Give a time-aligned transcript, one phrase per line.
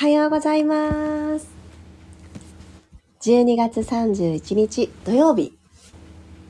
[0.00, 1.46] はようございます。
[3.20, 5.58] 12月31日土曜日、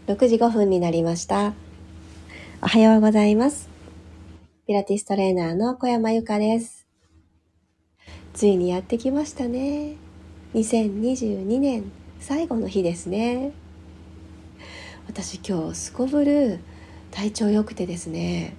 [0.07, 1.55] 6時5分になりました。
[2.63, 3.69] おはようございます。
[4.69, 6.87] ピラティストレーナーの小山由かです。
[8.35, 9.97] ついにやってきましたね。
[10.55, 11.91] 2022年
[12.21, 13.51] 最後の日ですね。
[15.09, 16.61] 私今日すこぶる
[17.11, 18.55] 体調良くてですね、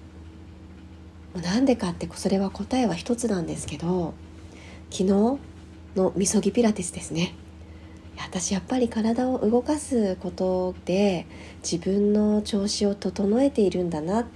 [1.42, 4.12] なんでかってそれは答えは一つなんですけど、
[4.92, 5.38] 昨日
[5.96, 7.34] のみそぎピラティスですね。
[8.18, 11.26] 私やっぱり体を動かすことで
[11.62, 14.28] 自分の調子を整えているんだな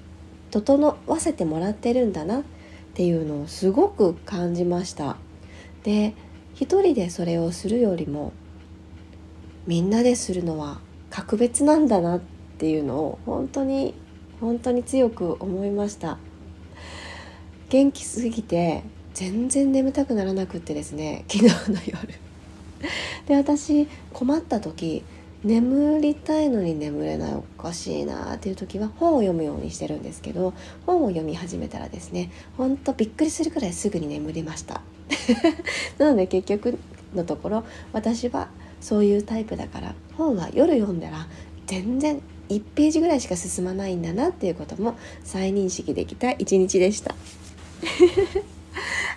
[0.51, 2.43] 整わせてもらってるんだなっ
[2.95, 5.19] ていうのをすごく感じました。
[5.83, 6.15] で
[6.55, 8.33] 一人でそれをするよりも
[9.67, 12.21] みんなでするのは格別なんだなっ
[12.57, 13.93] ていうのを本当に
[14.41, 16.17] 本当に強く思いました。
[17.69, 18.85] 元気すぎて
[19.17, 22.15] 全然眠たくならなくってですね 昨日の夜。
[23.27, 25.03] で私困った時
[25.43, 30.53] 眠りたいのに眠れないおかしいなっていう時は本を読むようにしてるんですけど
[30.85, 34.83] 本を読み始めたらですねほんとびっくりするくらいすぐに眠りました。
[35.97, 36.79] なので結局
[37.15, 38.51] のところ私は
[38.83, 41.27] そういうタイプだから本は夜読んだら
[41.67, 47.15] 全然1ページぐらいしか進まないんだなっていうことも再認識できた一日でした。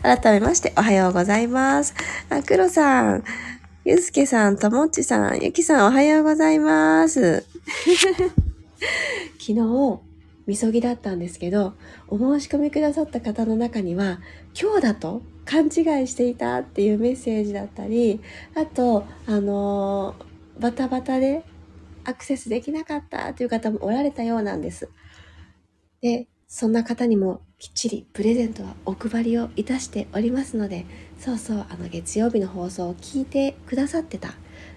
[0.02, 1.94] 改めましておはようございます。
[2.30, 3.24] あ、黒さん、
[3.86, 7.46] ゆうすけさん、ともっちさん、ゆきさんおはようございます。
[9.40, 10.00] 昨日、
[10.48, 11.74] みそぎだったんですけど、
[12.08, 14.20] お申し込みくださった方の中には、
[14.60, 18.22] 今日だと勘違いしていたっていうメッセージだったり、
[18.56, 20.30] あと、あのー
[20.60, 21.44] バタバタで
[22.04, 24.90] アクセスできなかったという方もおられたようなんです。
[26.02, 30.86] で、そんな方にもきっちりプレゼントはお配りをいたしておりますので、
[31.20, 34.34] そうそう、あの月曜日の放送を聞いてくださってた。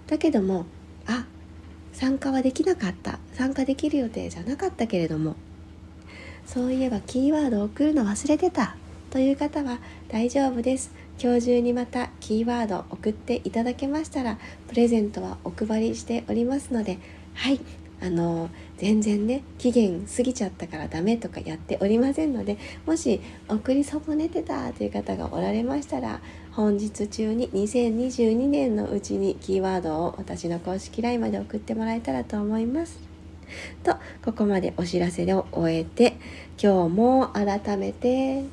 [0.09, 0.67] だけども、
[1.07, 1.27] あ、
[1.93, 3.21] 参加はできなかった。
[3.35, 5.37] 参加できる予定じゃなかったけれども、
[6.45, 8.77] そういえばキーワードを送るの忘れてた
[9.11, 10.93] という方は大丈夫です。
[11.23, 16.99] 今日中にまたキーワード送っていただけましたら、プレゼントはお配りしておりますので、
[17.35, 17.61] はい、
[18.03, 26.21] あの全然ね期限過ぎちゃったからダメとかやっておりませんのでもし送り損ねてたという方がおられましたら
[26.51, 32.99] 本日中に2022年のうちにキーワードを私の公式 LINE まで送ってもらえたらと思います。
[33.85, 36.17] とここまでお知らせを終えて
[36.61, 38.45] 今日も改めて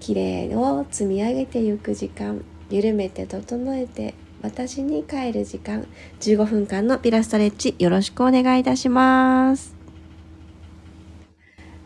[0.00, 5.86] 綺麗を積み上げていく時間緩めて整えて私に帰る時間
[6.20, 9.74] 15分間のピラストレッチよろしくお願いいたします。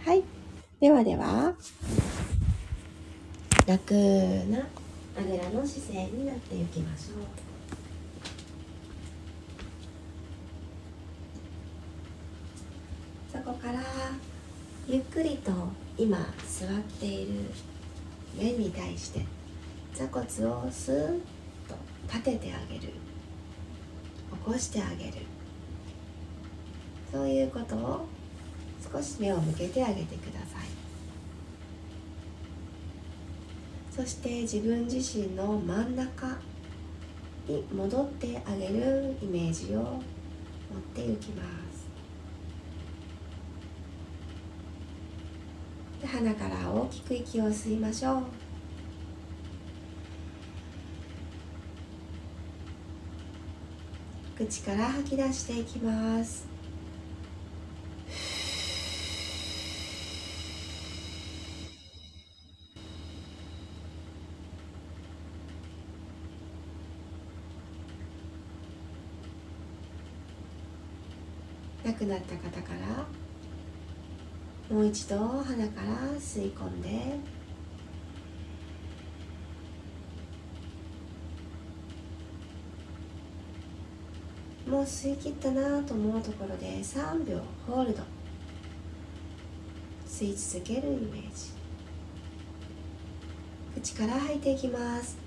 [0.04, 0.22] はい。
[0.80, 1.54] ではでは
[3.66, 4.58] 楽な
[5.16, 7.52] あぐらの姿勢になっていきましょう。
[13.32, 13.80] そこから
[14.86, 15.52] ゆっくりと
[15.96, 16.68] 今座っ
[17.00, 17.32] ている
[18.36, 19.24] 面に対して
[19.94, 21.20] 座骨をスーッ
[22.06, 22.92] 立ててあげる。
[24.32, 25.12] 起こしてあげる。
[27.12, 28.06] そういうことを
[28.92, 30.82] 少し目を向けてあげてください。
[33.94, 36.38] そして自分自身の真ん中
[37.46, 40.00] に戻ってあげるイメージを持っ
[40.94, 41.86] ていきます。
[46.00, 48.41] で鼻から大きく息を吸いましょう。
[54.46, 56.48] 口から吐き出していきます。
[71.84, 72.72] 亡くなった方か
[74.70, 77.41] らもう一度鼻から吸い込んで。
[84.72, 88.02] もう吸い切ったなと思うところで3秒ホールド。
[90.08, 91.50] 吸い続けるイメージ。
[93.74, 95.18] 口から吐いていきます。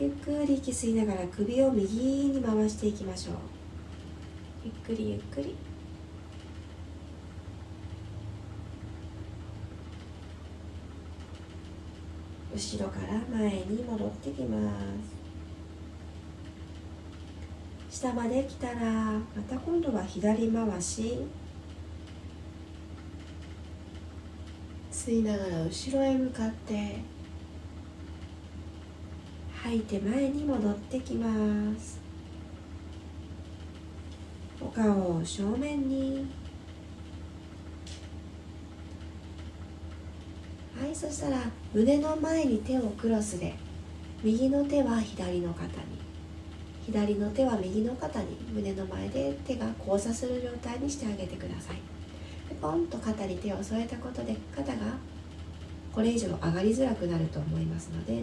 [0.00, 1.94] ゆっくり息吸いながら首を右
[2.28, 3.34] に回していきましょう。
[4.64, 5.67] ゆっくりゆっくり。
[12.58, 14.68] 後ろから前に戻ってきま
[17.88, 17.98] す。
[18.00, 21.24] 下まで来たらまた今度は左回し。
[24.90, 26.96] 吸いながら後ろへ向かって。
[29.62, 32.00] 吐いて前に戻ってきます。
[34.60, 36.26] お顔を正面に。
[40.80, 41.38] はいそしたら
[41.74, 43.54] 胸の前に手をクロスで
[44.22, 45.98] 右の手は左の肩に。
[46.86, 51.76] 左の手は右の肩に胸の前で手が交差する状態にしてあげてください。
[52.62, 54.96] ポンと肩に手を添えたことで肩が
[55.92, 58.22] これ以上上がりづらくなると思いますので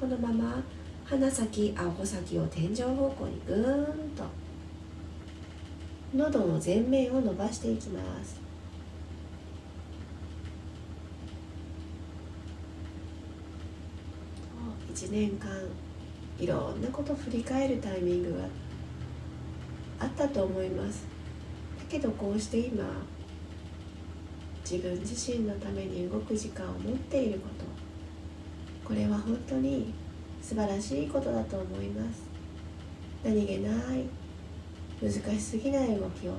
[0.00, 0.62] このまま
[1.04, 4.24] 鼻先顎先を天井方向にぐーんと。
[6.14, 8.47] 喉の前面を伸ばしていきます。
[14.98, 15.48] 1年間
[16.40, 18.44] いろんなことを振り返るタイミングが
[20.00, 21.06] あったと思います。
[21.78, 22.84] だけどこうして今
[24.68, 27.64] 自分自身のために動く時間を持っていること。
[28.88, 29.94] これは本当に
[30.42, 32.22] 素晴らしいことだと思います。
[33.22, 34.04] 何気ない
[35.00, 36.32] 難しすぎない動きを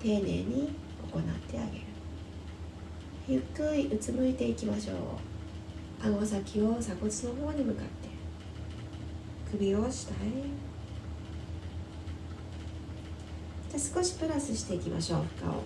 [0.00, 0.72] 丁寧に
[1.12, 1.84] 行ってあげる。
[3.28, 5.39] ゆっくりうつむいていきましょう。
[6.02, 8.08] 顎先を鎖骨の方に向かって。
[9.50, 10.16] 首を下へ。
[13.70, 15.22] じゃ少しプラスしていきましょう。
[15.38, 15.62] 負荷を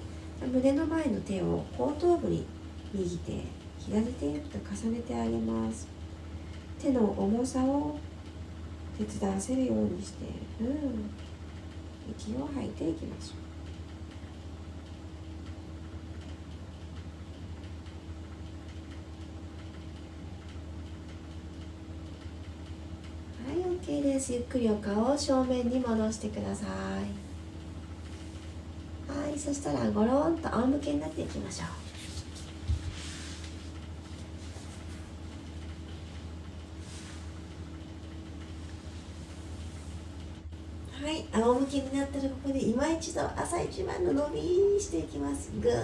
[0.52, 2.46] 胸の前の手を後頭部に
[2.92, 3.40] 右手
[3.78, 5.88] 左手と重ねてあげます。
[6.80, 7.98] 手の重さを
[8.98, 10.24] 手伝わせるようにして。
[10.60, 11.10] うん。
[12.10, 13.44] 息を吐いていきましょう
[23.48, 24.32] はい OK です。
[24.32, 26.68] ゆっくりお顔を正面に戻してください。
[29.10, 29.38] はい。
[29.38, 31.64] そしたらゴロンと仰向けになっていきましょ
[41.02, 41.04] う。
[41.04, 41.24] はい。
[41.32, 44.40] 仰向けになったらここで今一度朝一番の伸び
[44.80, 45.50] していきます。
[45.60, 45.74] ぐーっ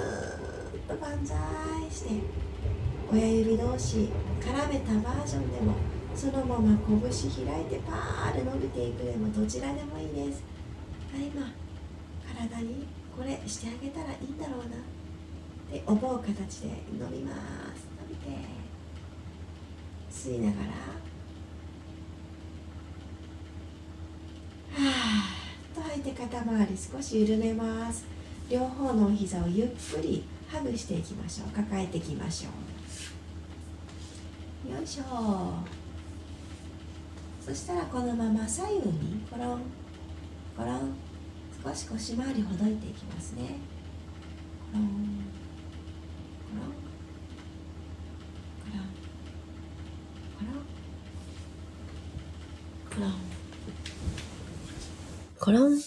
[0.86, 1.36] と万歳
[1.90, 2.10] して。
[3.12, 4.08] 親指同士
[4.40, 5.74] 絡めたバージョンでも
[6.20, 7.00] そのまま拳
[7.46, 10.42] 開いてパーで伸びていくでもどちらでもいいです。
[11.14, 11.50] はい今
[12.38, 12.86] 体に
[13.16, 14.76] これしてあげたらいいんだろうな。
[15.72, 17.32] で思う形で伸びま
[17.74, 17.88] す。
[18.02, 18.36] 伸びて。
[20.12, 20.66] 吸いながら。
[24.74, 24.92] は
[25.72, 28.04] っと吐いて肩周り少し緩めます。
[28.50, 31.48] 両方のお膝をゆっくりハグしていきましょう。
[31.56, 32.50] 抱えていきましょ
[34.68, 34.70] う。
[34.76, 35.79] よいしょ。
[37.44, 39.62] そしたらこのまま左右にコロン
[40.56, 40.94] コロン
[41.64, 43.56] 少し腰回りほどいていきますね。
[44.72, 44.86] コロン
[46.46, 46.74] コロン
[52.90, 53.12] コロンコロン
[55.40, 55.68] コロン。
[55.68, 55.80] コロン。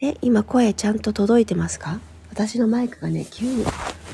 [0.00, 1.98] え、今声ちゃんと届いてますか？
[2.30, 3.64] 私のマイクがね、急に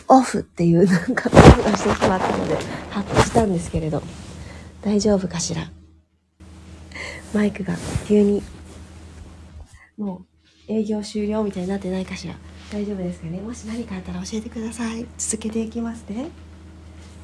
[0.08, 2.56] オフっていうなんか音がしてしまったので、
[2.90, 4.02] ハッとしたんですけれど、
[4.82, 5.70] 大丈夫かしら？
[7.32, 7.74] マイクが
[8.06, 8.42] 急に、
[9.96, 10.22] も
[10.68, 12.34] う営業終了みたいになってないかしら？
[12.72, 13.40] 大丈夫ですかね？
[13.40, 15.06] もし何かあったら教えてください。
[15.18, 16.28] 続けていきますね。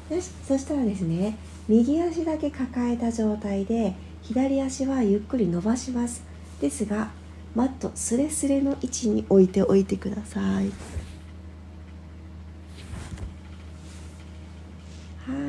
[0.09, 6.23] よし、そしたらですね、右足だけ抱えた状態で、左足はゆっくり伸ばします。
[6.59, 7.09] ですが
[7.55, 10.61] マットスレスレの位置に置いておいてくださいは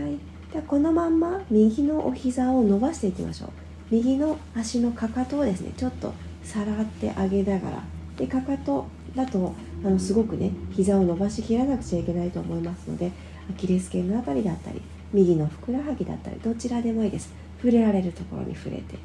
[0.08, 0.18] い
[0.52, 3.50] ではこのまんま右のお膝を伸ばしていきましょう。
[3.90, 6.12] 右の足のかかとをですねちょっと
[6.44, 7.82] さらってあげながら。
[8.18, 13.10] でかかとだとあのすごくね膝を伸ばしきらなくちゃいけないと思いますので
[13.50, 14.82] アキレス腱のあたりだったり
[15.14, 17.32] 右のふくらはぎだったりどちらでもいいです。
[17.56, 18.98] 触れられるところに触れて。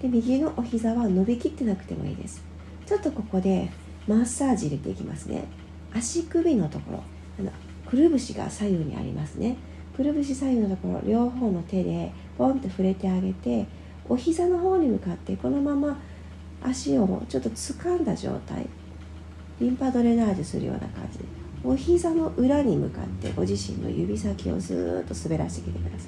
[0.00, 2.42] で右のお膝は伸びきってなくてもいいです。
[2.86, 3.70] ちょっとここで
[4.08, 5.44] マッサージ入れていきますね。
[5.94, 7.02] 足首のところ
[7.40, 7.50] あの
[7.86, 9.56] くるぶしが左右にありますね。
[9.96, 13.66] くるぶし左右のところ両方の手でポンって触れてあげて
[14.08, 15.98] お膝の方に向かってこのまま
[16.62, 18.66] 足をちょっと掴んだ状態
[19.60, 21.18] リンパドレナージュするような感じ。
[21.18, 21.24] で
[21.64, 26.06] お膝の裏に向かってご自身の指先をずっと滑らせてきてくださ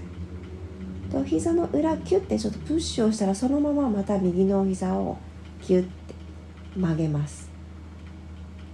[1.08, 1.12] い。
[1.12, 5.16] でお膝の裏キュッてちょっとプッシュをしたらそのまままた右のお膝を
[5.62, 5.88] キュッて
[6.76, 7.50] 曲げます。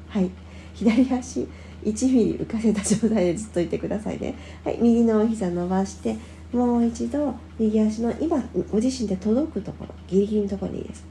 [0.09, 0.31] はい。
[0.75, 1.47] 左足
[1.85, 4.35] 1ミリ浮かせた状態でずっといてくださいね。
[4.65, 6.17] はい右のお膝伸ばして
[6.53, 11.07] もう一度右足の今ご自身で届くところギリギリのところでいいです。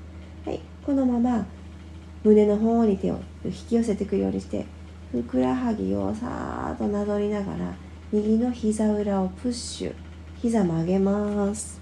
[0.45, 1.45] はいこのまま
[2.23, 4.65] 胸の方に手を引き寄せていくようにして
[5.11, 7.73] ふくらはぎをさーっとなぞりながら
[8.11, 9.95] 右の膝裏をプッシュ
[10.41, 11.79] 膝曲げます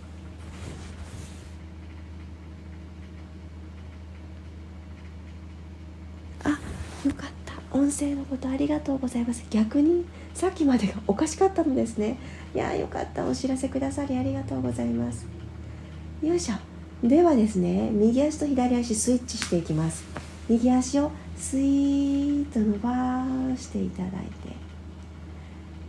[6.44, 9.46] あよかった音声のことありがとうございます。
[9.52, 10.04] 逆に
[10.34, 12.18] さっきまでがおかしかったのですね。
[12.56, 13.24] いやよかった。
[13.26, 15.28] お知らせくださりありがとうございます。
[16.24, 16.56] よいしょ。
[17.08, 20.04] ではですね右足と左足スイッチしていきます。
[20.50, 24.56] 右足をスイーッと伸ばしていただいて。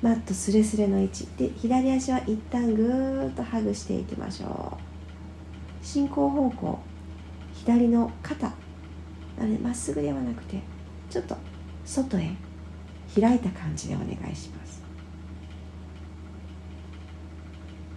[0.02, 1.26] マットスレスレの位置。
[1.38, 4.78] で左足は一旦ぐーっとハグしていきましょ
[5.82, 5.84] う。
[5.84, 6.78] 進行方向。
[7.54, 8.52] 左の肩。
[9.62, 10.60] まっすぐではなくて
[11.08, 11.36] ちょっと
[11.88, 12.30] 外へ
[13.18, 14.82] 開いた感じでお願いします。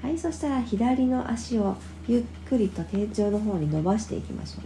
[0.02, 1.76] はいそしたら左の足を
[2.08, 4.64] ゆっくりと天井の方に伸ばしていきましょう。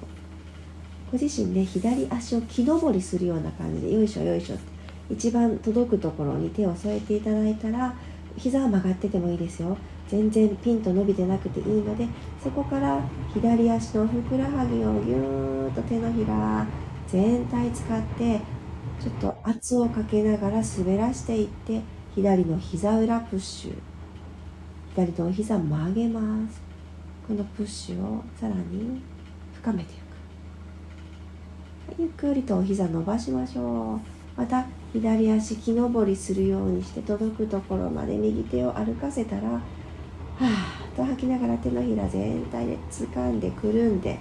[1.12, 4.55] ご自身で左足を木登りするような感じでよいしょよいしょ
[5.10, 7.94] 一番届くところに手を添えていただいたら
[8.38, 9.75] 膝は曲がっててもいいですよ。
[10.08, 12.08] 全然ピンと伸びてなくていいので
[12.44, 13.01] そこから
[13.34, 16.67] 左足のふくらはぎをぎゅーっと手のひら
[17.08, 18.39] 全体使って
[19.02, 21.82] ちょっと圧をかけながら滑らしていって
[22.16, 23.74] 左の膝裏プッシュ。
[24.96, 26.62] 左の膝曲げます。
[27.28, 29.02] このプッシュをさらに
[29.54, 30.00] 深めていく。
[32.00, 34.16] ゆっくりとお膝伸ばしましょう。
[34.38, 44.20] また左足木登りするようにして届くところまで右手を歩かせたらはーと吐きながら手のひら全体で掴んでくるんで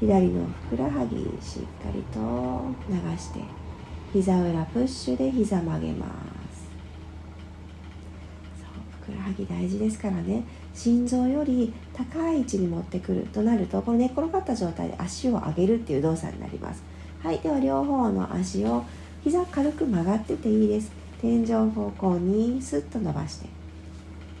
[0.00, 3.40] 左のふくらはぎしっかりと流して
[4.12, 6.06] 膝裏プッシュで膝曲げま
[6.52, 6.68] す。
[8.60, 8.68] そう
[9.00, 10.44] ふくらはぎ大事ですからね。
[10.74, 16.82] 心臓より高い位置に持ってくるとなるとこの寝っ転がった状態で足を上げるっていう動作になります。
[17.22, 18.84] はいでは両方の足を
[19.24, 20.92] 膝軽く曲がってていいです。
[21.20, 23.46] 天井方向にスッと伸ばして。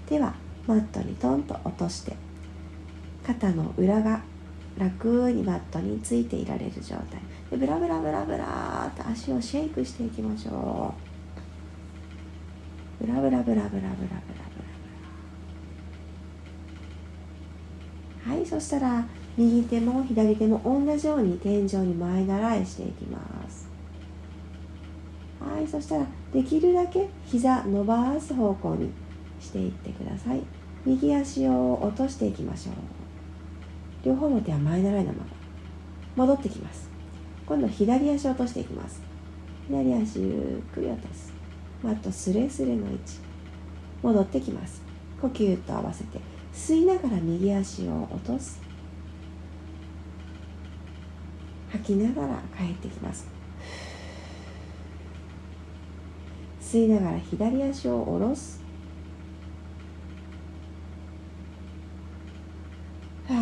[0.06, 0.34] 手は
[0.66, 2.14] マットにトンと落として
[3.26, 4.20] 肩の裏が
[4.76, 7.20] 楽にマットについていられる状態。
[7.52, 10.94] でブラブラブラブラと足をシェイクしていきましょ
[13.00, 13.04] う。
[13.04, 14.08] ブラブラブラブラブラブラブ
[18.26, 18.32] ラ。
[18.34, 19.04] はいそしたら
[19.36, 23.68] 右手も左手も同じように天井に前習いしていきます。
[25.38, 28.90] はいそしたらできるだけ膝伸ばす方向に
[29.38, 30.40] していってください。
[30.86, 32.74] 右足を落としていきましょう。
[34.06, 35.18] 両方の手は前習いのま
[36.16, 36.91] ま戻ってきます。
[37.52, 39.02] 今度左足を落としていきます。
[39.68, 41.34] 左足ゆっくり落とす。
[41.82, 43.00] マットスレスレの位置。
[44.02, 44.80] 戻ってきます。
[45.20, 46.18] 呼吸と合わせて。
[46.54, 48.58] 吸いながら右足を落とす。
[51.72, 53.26] 吐きながら帰ってきます。
[56.58, 58.62] 吸いながら左足を下ろす。
[63.28, 63.34] は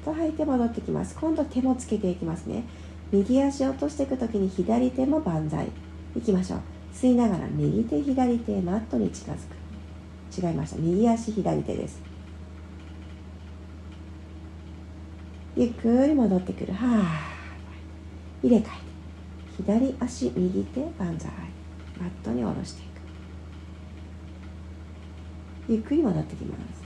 [0.00, 1.16] あと吐いて戻ってきます。
[1.18, 2.62] 今度手もつけていきますね。
[3.10, 5.68] 右足を落としていく時に左手も万歳。
[6.16, 6.60] いきましょう。
[6.92, 10.46] 吸いながら右手左手マットに近づく。
[10.46, 10.76] 違いました。
[10.78, 12.00] 右足左手です。
[15.56, 16.72] ゆっくり戻ってくる。
[16.72, 17.28] はあ
[18.42, 18.70] 入れ替えて。
[19.56, 21.30] 左足右手万歳。
[21.98, 22.88] マットに下ろしていく。
[25.72, 26.82] ゆっくり戻ってきます。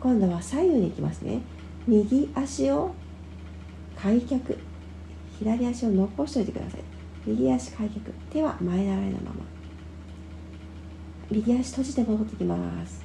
[0.00, 1.40] 今度は左右に行きますね。
[1.86, 2.94] 右足を
[3.96, 4.58] 開脚。
[5.38, 6.80] 左足を残しておいてください。
[7.26, 8.12] 右足開脚。
[8.30, 9.44] 手は前習いのまま。
[11.30, 13.04] 右足閉じて戻ってきます。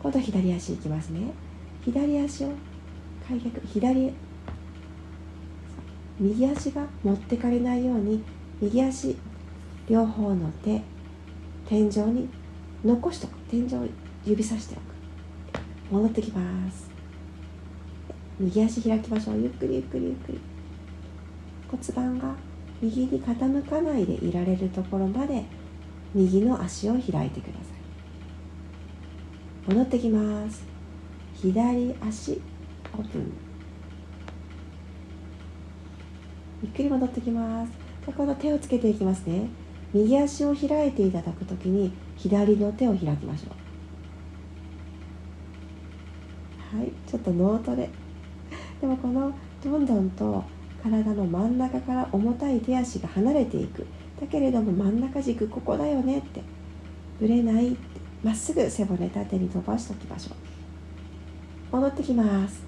[0.00, 1.32] 今度は左足いきますね。
[1.84, 2.48] 左足を
[3.26, 3.60] 開脚。
[3.66, 4.12] 左
[6.20, 8.22] 右足が持ってかれないように
[8.60, 9.16] 右足
[9.88, 10.82] 両方の手
[11.66, 12.28] 天井に
[12.84, 13.38] 残しておく。
[13.50, 13.88] 天井を
[14.24, 15.94] 指さしておく。
[15.94, 16.88] 戻ってきます。
[18.38, 19.40] 右足開きましょう。
[19.40, 20.49] ゆっくりゆっくりゆっくり。
[21.70, 22.34] 骨盤が
[22.82, 25.44] 右に傾かないでいられるところまで
[26.14, 27.60] 右の足を開いてくださ
[29.68, 29.72] い。
[29.72, 30.64] 戻ってきます。
[31.34, 32.40] 左足
[32.94, 33.32] オープン。
[36.62, 37.72] ゆっくり戻ってきます。
[38.04, 39.48] でこの手をつけていきますね。
[39.94, 43.46] 右足を開いていただくときに左の手を開きましょ
[46.74, 46.76] う。
[46.76, 47.90] はいちょっとノートで
[48.80, 50.44] でもこのどんどんと
[50.82, 53.86] 体の真ん中から重たい手足が離れていく。
[54.20, 56.42] だけれども真ん中軸ここだよねって。
[57.20, 58.00] ぶれないって。
[58.22, 60.34] まっすぐ背骨縦に伸ばしておきましょ
[61.72, 61.76] う。
[61.76, 62.62] 戻ってきます。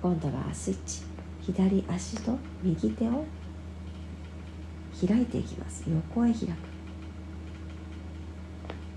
[0.00, 1.02] 今度はスイッチ。
[1.42, 3.24] 左足と右手を
[5.06, 5.84] 開いていきます。
[5.88, 6.72] 横へ開く。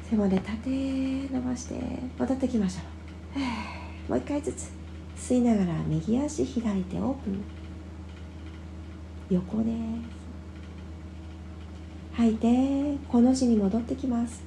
[0.08, 1.76] 背骨縦伸ばして
[2.20, 2.82] 戻ってきましょ
[4.08, 4.10] う。
[4.12, 4.85] もう一回ずつ。
[5.18, 7.44] 吸いながら右足開いてオープン。
[9.30, 9.76] 横です。
[12.14, 14.44] 吐いてこの字に戻ってきます。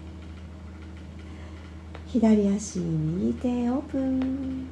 [2.06, 4.68] 左足右手オープン。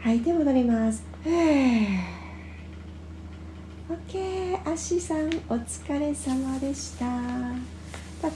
[0.00, 1.02] 吐いて戻ります。
[1.24, 1.30] オッ
[4.06, 4.72] ケー。
[4.72, 7.06] 足さんお疲れ様でした。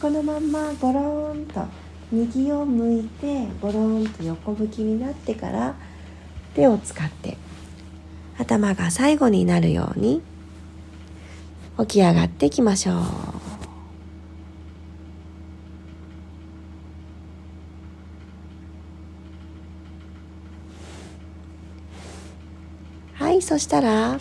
[0.01, 1.61] このまんまゴロンと。
[2.13, 5.75] 右を向いてゴロンと横向きになってから
[6.55, 7.39] 手を使って
[8.39, 10.21] 頭が最後になるように
[11.79, 12.95] 起き上がっていきましょう。
[23.15, 24.19] はいそしたら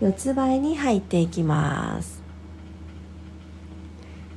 [0.00, 2.17] 四つ倍に入っていきます。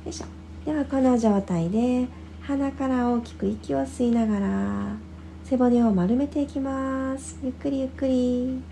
[0.04, 0.26] よいしょ
[0.64, 2.08] ではこの状態で
[2.42, 4.96] 鼻から大きく息を吸いながら
[5.44, 7.38] 背骨を丸めていきます。
[7.42, 8.62] ゆっくりゆっくり。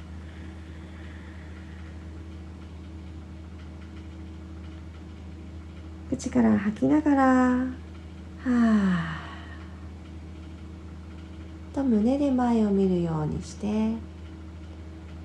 [6.09, 7.23] 口から吐きながら。
[7.23, 7.67] は
[8.47, 9.21] あ
[11.75, 13.93] と胸で前を見るようにして。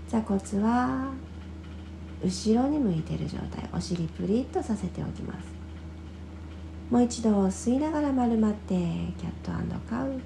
[0.10, 1.08] 座骨は
[2.22, 3.70] 後ろに向いてる状態。
[3.74, 5.55] お尻プリッとさせておきます。
[6.90, 9.52] もう一度吸いながら丸まってキャット
[9.90, 10.22] カウ。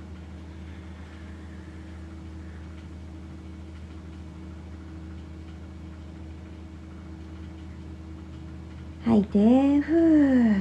[9.06, 10.54] 吐いてふう。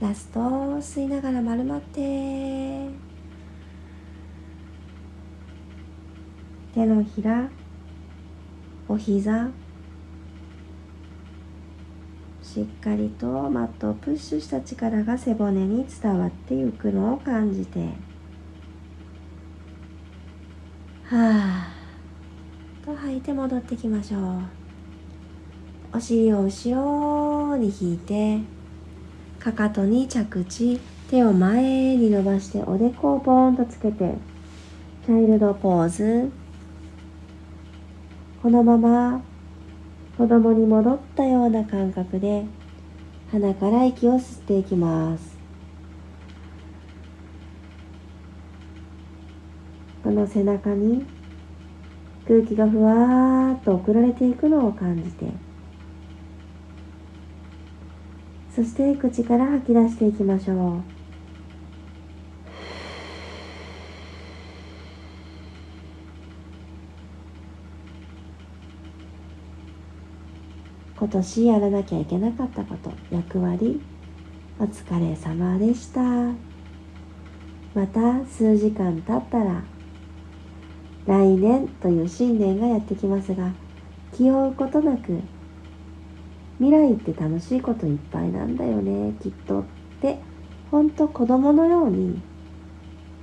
[0.00, 3.01] ラスト吸いながら丸まって。
[6.74, 7.50] 手のひら
[8.88, 9.50] お膝
[12.42, 17.80] しっかりとマットをプッシュした力が背骨に伝わっていくのを感じて。
[17.80, 17.90] は
[21.12, 21.74] あ
[22.84, 24.22] と吐いて戻ってきましょう。
[25.94, 26.74] お尻を後
[27.50, 28.40] ろに引いて
[29.38, 30.80] かかとに着地
[31.10, 34.14] 手を前に伸ばしておでこをポーンとつけて
[35.04, 36.41] チャイルドポーズ。
[38.42, 39.22] このまま
[40.18, 42.44] 子供に戻ったような感覚で
[43.30, 45.38] 鼻から息を吸っていきます。
[50.02, 51.06] この背中に
[52.26, 55.26] 空気がふわーっと送られていくのを感じて
[58.54, 60.91] そして口から吐き出していきましょう。
[71.02, 73.80] 今年やらなきゃいけなかったこと役割。
[74.60, 76.00] お疲れ様でした。
[77.74, 79.64] また数時間経ったら
[81.06, 83.52] 来年という新年がやってきますが
[84.12, 85.20] 気負うことなく
[86.60, 89.64] 未来って楽しいこといっぱいなんだよねきっとっ
[90.00, 90.20] て
[90.70, 92.22] ほんと子供のように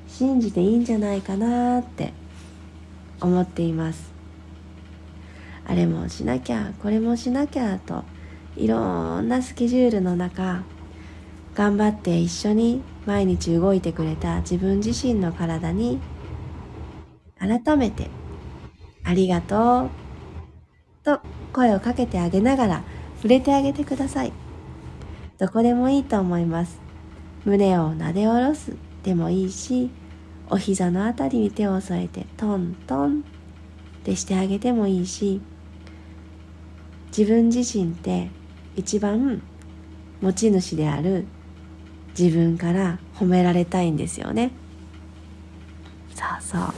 [0.06, 2.12] 信じていいんじゃないかなって
[3.22, 4.09] 思っています。
[5.70, 8.04] あれもしなきゃこれもしなきゃと
[8.56, 10.64] いろんなスケジュールの中
[11.54, 16.02] 頑張って一緒に毎日動いてくれた自分自身の体に
[17.38, 18.10] 改めて
[19.04, 19.90] ありがとう
[21.04, 21.20] と
[21.54, 22.84] 声をかけてあげながら
[23.18, 24.34] 触れてあげてください。
[25.38, 26.80] どこでもいいと思います。
[27.46, 29.90] 胸をなで下ろすでもいいし、
[30.50, 33.20] お膝のあたりに手を添えてトントン
[34.00, 35.42] ってしてあげてもいいし、
[37.16, 38.30] 自分自身って
[38.76, 39.42] 一番
[40.22, 41.26] 持ち主である
[42.18, 44.52] 自分から褒められたいんですよね。
[46.14, 46.74] そうそう。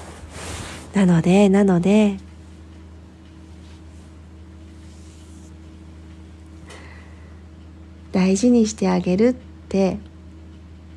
[0.93, 2.17] なので、なので、
[8.11, 9.33] 大事にしてあげるっ
[9.69, 9.97] て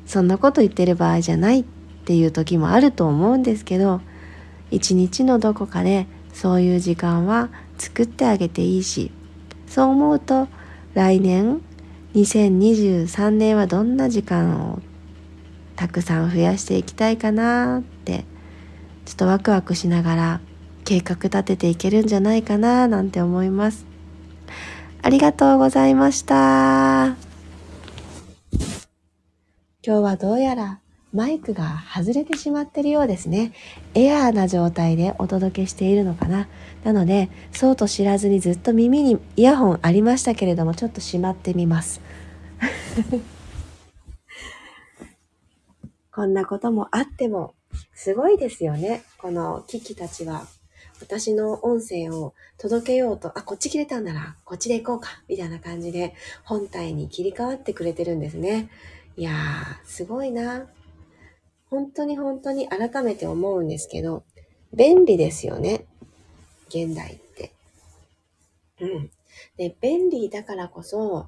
[0.05, 1.63] そんなこと言ってる場合じゃないっ
[2.05, 4.01] ていう時もあると思うんですけど
[4.69, 9.11] 一日のどこかでそういう時間は作ってあげていいし
[9.75, 10.47] そう思うと
[10.93, 11.61] 来年
[12.13, 14.79] 2023年はどんな時間を
[15.75, 18.23] たくさん増やしていきたいかなって
[19.03, 20.41] ちょっとワクワクしながら
[20.85, 23.85] 計画立てていけるんじゃないかななんて思います。
[25.01, 27.07] ありがとうございました。
[27.07, 27.17] 今
[29.83, 30.79] 日はどうやら
[31.15, 33.53] マイクが外れてしまってるようですね。
[33.93, 36.49] エアーな状態でお届けしているのかな。
[36.83, 42.01] なので、そうと知らずにずっと耳にイヤホンありましたけれども、ちょっとしまってみます。
[46.11, 47.55] こんなこともあっても、
[47.93, 49.03] すごいですよね。
[49.17, 50.45] この機器たちは。
[51.01, 58.69] 私の音声を届けようと、あ、こっち切れたんなら、こっちで行こうか、みたいな感じで、本体に切り替わってくれてるんですね。
[59.15, 59.35] いやー、
[59.85, 60.67] すごいな。
[61.75, 64.23] 本当に本当に改めて思うんですけど、
[64.73, 65.85] 便利ですよね。
[66.69, 67.51] 現代って。
[68.79, 69.11] うん。
[69.57, 71.27] で、便利だからこそ、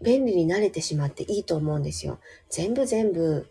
[0.00, 2.20] 便利に慣れてしまっていいと思うんですよ。
[2.48, 3.48] 全部全部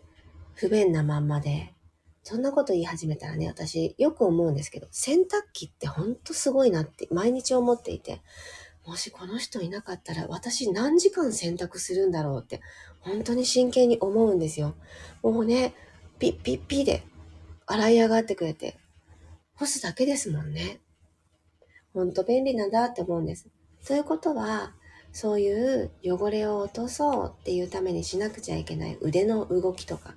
[0.54, 1.74] 不便なまんまで。
[2.22, 8.22] そんなこと言い始めたらね、私よく思うんですけど、洗濯機ってほんとすごいなって毎日思っていて、
[8.86, 12.62] もしこの人いなかったら私何時間洗濯するんだろうって
[13.00, 14.74] 本当に真剣に思うんですよ。
[15.22, 15.74] もうね、
[16.18, 17.02] ピッピッピで
[17.66, 18.76] 洗い上がってくれて、
[19.54, 20.80] 干すだけですもんね。
[21.94, 23.48] ほんと便利なんだって思うんです。
[23.86, 24.74] ということは、
[25.12, 30.14] そういう汚れを落とそうっていうためにしなくちゃいけない腕の動きとか、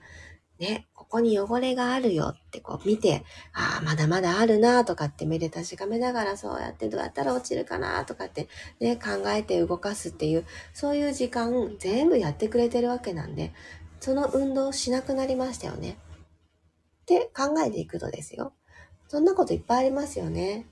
[0.59, 8.47] ね、ここに汚れがあるよってこう見て、ああ、まだまだあるなとかって目で確かめながらそうやってどうやったら落ちるかなとかって
[8.79, 13.53] ね、考えて動かすっていう、そういう時間全部やってくれてるわけなんで、
[14.01, 15.97] その運動をしなくなりましたよね。
[17.03, 18.53] って考えていくとですよ。
[19.07, 20.65] そんなこといっぱいありますよね。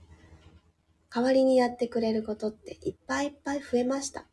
[1.13, 4.25] 代わりにやってくれることっていっぱいいっぱい増えました。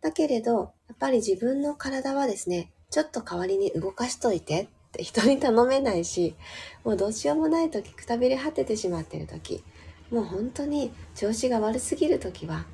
[0.00, 6.36] だけれど、やっぱり自分の体はですね、ちょっと代わりに動かしといてって人に頼めないし、
[6.84, 9.62] もうどうしようもない時、くたびれ果ててしまってる時、
[10.10, 12.66] もう本当に調子が悪すぎる時は、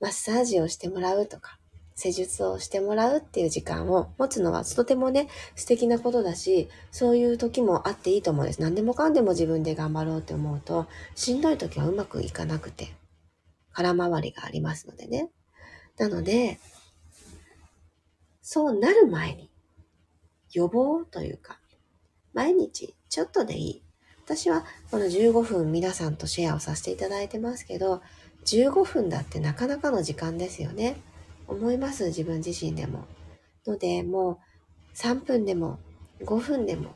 [0.00, 1.58] マッサージをしてもらうとか、
[1.94, 8.60] 施術をしてもらうっていう時間を持つのはとてもね、素敵なことだし、そういう時もあっていいと思うんです。
[8.60, 12.94] 何でもかんでも自分で頑張ろうって思うと、しんどい時はうまくいかなくて、
[13.72, 15.30] 空回りがありますのでね。
[15.98, 16.58] なので、
[18.40, 19.50] そうなる前に、
[20.52, 21.58] 予防というか、
[22.34, 23.82] 毎日ちょっとでいい。
[24.24, 28.02] 私はこの15分皆さんとシェアをさせていただいてますけど、
[28.44, 30.96] 15分だってなかなかの時間ですよね。
[31.52, 33.06] 思います、自分自身でも。
[33.66, 34.40] ので、も
[34.94, 35.78] う3分でも
[36.20, 36.94] 5分でも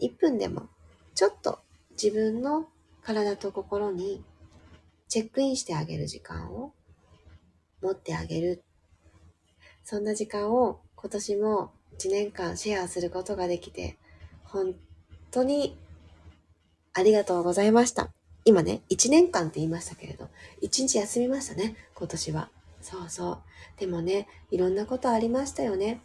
[0.00, 0.68] 1分でも、
[1.14, 1.58] ちょっと
[1.90, 2.68] 自分の
[3.02, 4.24] 体と心に
[5.08, 6.72] チェックインしてあげる時間を
[7.82, 8.62] 持ってあげる。
[9.84, 13.98] そんな時間を今年も1年間シェアすることができて、
[14.44, 14.74] 本
[15.30, 15.78] 当に
[16.92, 18.12] ありがとうございました。
[18.44, 20.28] 今ね、1年間って言いましたけれど、
[20.62, 22.50] 1日休みましたね、今年は。
[22.84, 23.42] そうそう。
[23.78, 26.02] でもね、いろんなことありましたよね。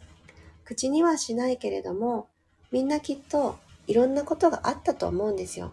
[0.64, 2.28] 口にはしないけれども、
[2.72, 5.72] みんなきっといろんなことがあったと思うんですよ。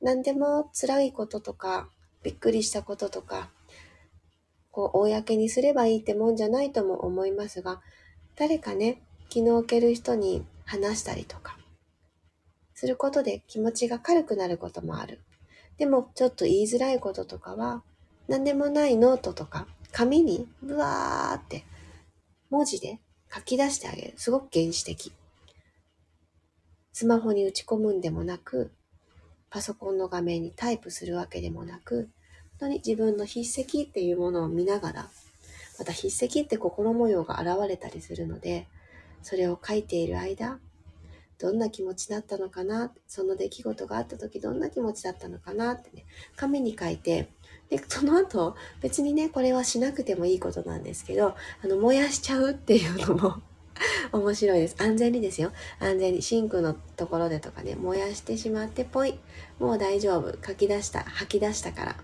[0.00, 1.88] 何でも辛いこととか、
[2.22, 3.50] びっくりしたこととか、
[4.70, 7.82] こう、公にすればいいってもんじゃないとも思いますが、
[8.36, 11.58] 誰かね、気の置ける人に話したりとか、
[12.74, 15.18] することで気持ちが軽くなることもある。
[15.78, 17.82] でも、ちょっと言いづらいこととかは、
[18.28, 21.64] 何でもないノートとか、紙にブワーって
[22.50, 22.98] 文字で
[23.32, 24.14] 書き出してあげる。
[24.16, 25.12] すごく原始的。
[26.92, 28.72] スマホに打ち込むんでもなく、
[29.50, 32.10] パソコンの画面にタイプするわけでもなく、
[32.58, 35.10] 本当に自分の筆跡っていうものを見ながら、
[35.78, 38.68] また筆跡って心模様が現れたりするので、
[39.22, 40.58] それを書いている間、
[41.38, 45.72] どんな気持ちだったのかな、その出来事があった時どんな気持ちだったのかな？
[45.72, 46.04] ってね、
[46.36, 47.28] 紙に書いて
[47.72, 53.36] で、その後、別にね、これはしなくてもいいことなんですけど、あの、燃やしちゃうっていうのも
[54.12, 54.76] 面白いです。
[54.78, 55.52] 安全にですよ。
[55.78, 56.20] 安全に。
[56.20, 59.18] シンクのところでとかね、燃やしてしまって、ぽい。
[59.58, 60.36] もう大丈夫。
[60.46, 61.02] 書き出した。
[61.02, 61.96] 吐き出したから。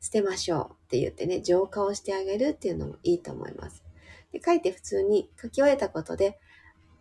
[0.00, 3.82] 捨てましょうって言ってね、浄化をしてあげるっていうのもいいと思います。
[4.30, 6.38] で、書いて普通に書き終えたことで、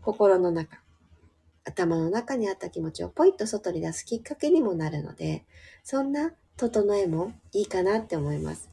[0.02, 0.82] 心の中、
[1.64, 5.46] 頭の中にあった気持ちをポイッと外に出すきっかけにもなるので、
[5.84, 8.70] そんな整えもいいかなって思います。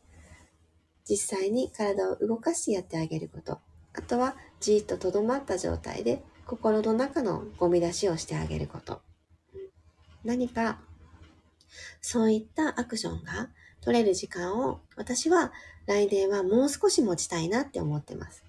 [1.09, 3.61] 実際に体を動かしてやってあげること。
[3.95, 9.03] あとはじーっと留まった状態で心の中のゴミ出しをしてあげること。
[10.25, 10.81] 何か
[12.01, 15.53] そういったアクションが取れる時間を私は
[15.87, 18.43] 来年はもう少し持ちたいなって思ってます。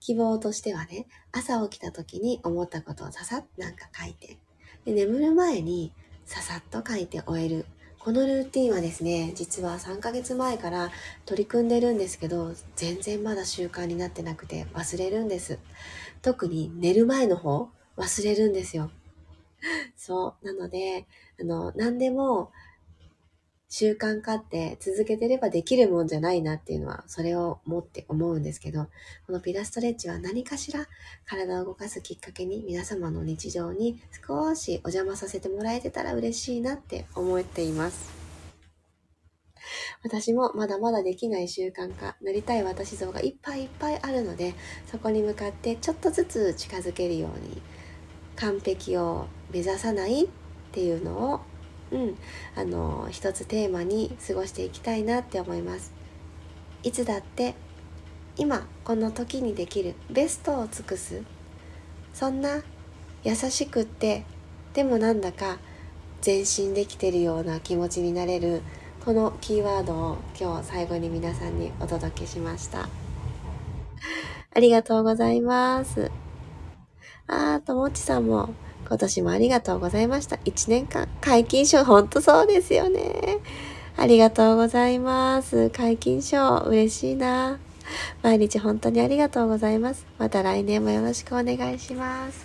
[0.00, 4.38] 希望としてはね、朝起きた時に思ったことをささっなんか書いて、
[4.84, 5.92] で眠る前に
[6.30, 7.66] ささっと書いて終える。
[7.98, 10.92] このルーティンはですね、実は3ヶ月前から
[11.26, 15.58] 取り組んでるんですけど、全然まだ習慣になってなくて忘れるんです。
[16.22, 18.92] 特に寝る前の方、忘れるんですよ。
[19.96, 20.46] そう。
[20.46, 21.08] なので、
[21.40, 22.52] あの、何でも
[23.72, 28.88] 習慣化って続けてればできるもんじゃないなっていうのは、それを持って思うんですけど、
[29.28, 30.88] このピラストレッチは何かしら
[31.24, 38.10] 体を動かすきっかけに皆様の日常に少しお邪魔させてもらえてたら嬉しいなって思っています。
[40.02, 44.54] 私もまだまだできない習慣化、なりたい私像がいっぱいいっぱいあるので、
[44.90, 47.62] そこに向かってちょっとずつ近づけるように、
[48.34, 50.28] 完璧を目指さないっ
[50.72, 51.40] ていうのを
[51.92, 52.16] うん、
[52.56, 55.92] あの一つテーマに過ごしていきたいなって思います。
[56.82, 57.54] いつだって
[58.36, 61.22] 今この時にできるベストを尽くす。
[62.14, 62.62] そんな
[63.22, 64.24] 優しくって
[64.72, 65.58] でもなんだか
[66.24, 68.62] 前進できてるような気持ちになれる
[69.04, 72.88] このキーワードを今日最後に皆さんにお届けしました。
[74.52, 76.10] ありがとうございます。
[77.26, 78.54] あーともちさんも
[78.90, 80.34] 今年もありがとうございました。
[80.34, 83.38] 1年間、解禁賞、ほんとそうですよね。
[83.96, 85.70] ありがとうございます。
[85.70, 87.60] 解禁賞、嬉しいな。
[88.24, 90.06] 毎日本当にありがとうございます。
[90.18, 92.44] また来年もよろしくお願いします。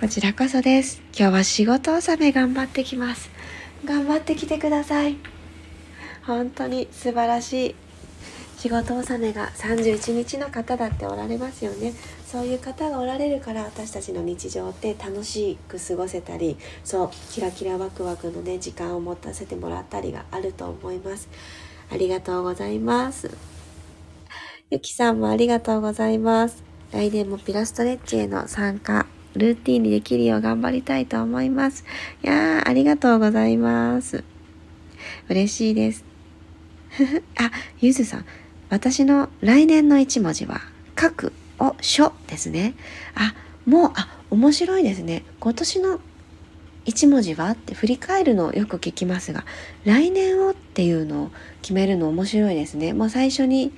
[0.00, 1.02] こちらこそです。
[1.14, 3.28] 今日は仕事納め頑張ってきます。
[3.84, 5.18] 頑張ってきてください。
[6.26, 7.74] 本当に素晴らしい
[8.62, 11.92] 仕事納めが31日の方だっておられますよね。
[12.24, 21.28] そういう方がおられるから私たちの日常って楽しく過ごせたりそうキラキラワクワクのね時間を持たせてもらったりがあると思います。
[21.90, 23.36] ありがとうございます。
[24.70, 26.62] ゆきさんもありがとうございます。
[26.92, 31.84] 来年もピラストレッチへの参加ルーティンにできるよう頑張りたいと思います。
[32.22, 34.22] いやーありがとうございます。
[35.28, 36.04] 嬉しいです。
[37.40, 38.24] あ、ゆずさん、
[38.72, 40.62] 私の来年の一文字は、
[40.98, 42.72] 書く、お、書ですね。
[43.14, 43.34] あ、
[43.66, 45.24] もう、あ、面白いですね。
[45.40, 46.00] 今年の
[46.86, 49.44] 一文字はって振り返るのをよく聞きますが、
[49.84, 51.30] 来年をっていうのを
[51.60, 52.94] 決めるの面白いですね。
[52.94, 53.74] もう最初に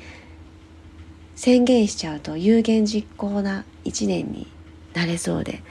[1.35, 4.46] 宣言しちゃうと有言実行な一年に
[4.94, 5.64] なれそうで、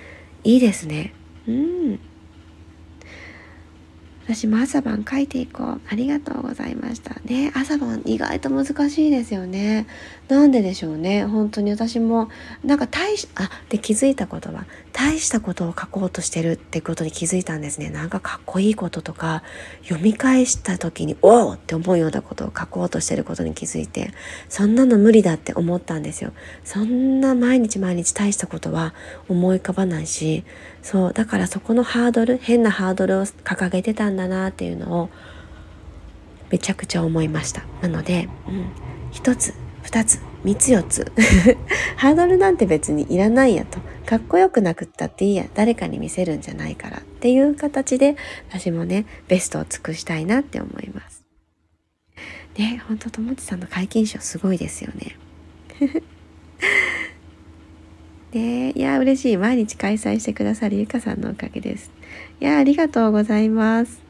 [0.44, 1.14] いいですね。
[1.48, 2.00] うん。
[4.26, 5.82] 私も朝晩書いていこう。
[5.90, 7.16] ありがとうございました。
[7.26, 9.86] ね、朝晩意外と難しいですよね。
[10.34, 11.26] なんででしょうね。
[11.26, 12.28] 本当に私も、
[12.64, 17.92] なんか大し、あ、で気づいたことは、大したことを書こうとしてるってことに気づいたんですね。
[17.92, 19.44] なんかかっこいいこととか、
[19.84, 24.12] 読み返した時に、おおって思うようなことを書こうとしてることに気づいて、
[24.50, 26.34] そんなの無理だって思ったんですよ。
[26.64, 28.96] そんな毎日毎日大したことは
[29.30, 30.44] 思い浮かばないし、
[30.82, 35.10] そう、だからそこのハードル、変なハードルを掲げてたんだなっていうのを、
[36.50, 37.64] めちゃくちゃ思いました。
[37.84, 38.72] なので、うん、
[39.12, 39.54] 一つ、
[39.94, 41.12] 二つ、三つ四つ。
[41.98, 43.80] ハードルなんて別にいらないやと。
[44.08, 45.46] かっこよくなくったっていいや。
[45.54, 46.98] 誰かに見せるんじゃないから。
[46.98, 48.16] っていう形で、
[48.50, 51.24] 私もね、ベストを尽くしたいなって思います。
[52.58, 55.16] ね、ほんと、ともちさんの解禁賞すごいですよね。
[58.34, 59.38] ねいや、嬉しい。
[59.38, 61.92] 毎日開催してくださるゆかさんのおかげです。
[62.42, 64.02] いや、ありがとうございます。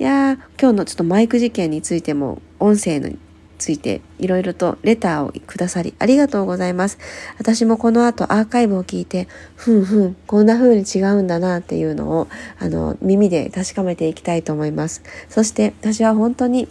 [0.00, 3.18] いや今日のちょっとマイク事件についても音声に
[3.58, 6.98] ついていろいろとレターをくださりありがとうございます。
[7.38, 15.02] 私もこの後アーカイブを聞いて、ふんふん、こんな風に違うんだなっていうのを、あの、耳で確かめていきたいと思います。
[15.28, 16.68] そして私は本当に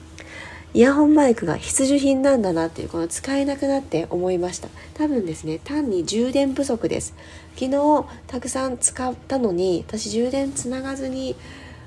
[0.76, 7.14] イヤホンマイクが必需品なんだなっていうこの使えなくなって思いました多分ですね単に充電不足です
[7.54, 11.36] 昨日たくさん使ったのに私充電つながずに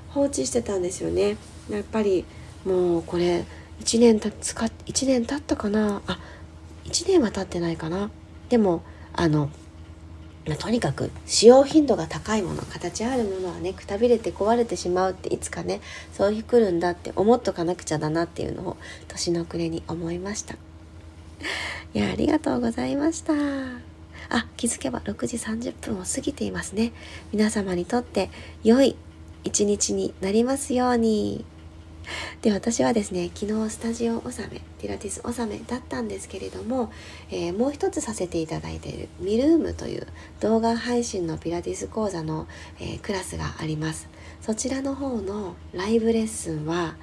[0.07, 1.35] 放置してたんですよね
[1.69, 2.23] やっぱり
[2.63, 3.43] もうこれ
[3.81, 6.01] 1年た使っ1年経ったかな？
[6.07, 6.19] あ
[6.85, 8.09] 1年は経ってないかな？
[8.49, 9.49] でもあの
[10.47, 15.81] まとにかく使用頻度が高いもの形あるものはねくたびれて壊れてしまうっていつかね
[16.13, 20.55] そういう来るんだって思っとかなくちゃだなっていうのを年の暮れに思いました。
[21.93, 23.33] いやありがとうございました。
[24.29, 26.93] あ気づけば6時30分を過ぎていますね。
[27.31, 28.29] 皆様にとって
[28.63, 28.95] 良い
[29.43, 31.45] 一日になりますように。
[32.41, 36.91] で私はですね昨日スタジオ納めピラティス納めだったんですけれども、
[37.29, 40.07] えー、もう一つさせていただいているミルームという
[40.39, 42.47] 動画配信のピラティス講座の、
[42.79, 44.07] えー、クラスがあります。
[44.41, 46.95] そちらの方のライブレッスンは